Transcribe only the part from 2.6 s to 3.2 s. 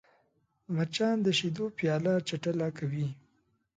کوي